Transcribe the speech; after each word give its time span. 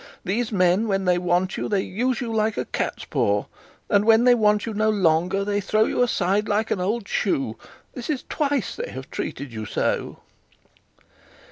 'These 0.23 0.51
men, 0.51 0.87
when 0.87 1.05
they 1.05 1.19
want 1.19 1.57
you, 1.57 1.69
they 1.69 1.81
use 1.83 2.21
you 2.21 2.33
like 2.33 2.57
a 2.57 2.65
cat's 2.65 3.05
paw; 3.05 3.45
and 3.87 4.03
when 4.03 4.23
they 4.23 4.33
want 4.33 4.65
you 4.65 4.73
no 4.73 4.89
longer, 4.89 5.45
they 5.45 5.61
throw 5.61 5.85
you 5.85 6.01
aside 6.01 6.47
like 6.47 6.71
an 6.71 6.79
old 6.81 7.07
shoe. 7.07 7.55
This 7.93 8.09
is 8.09 8.25
twice 8.27 8.75
they 8.75 8.89
have 8.89 9.11
treated 9.11 9.53
you 9.53 9.67
so.' 9.67 10.17